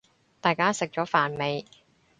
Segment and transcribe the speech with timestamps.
[0.41, 1.63] 大家食咗飯未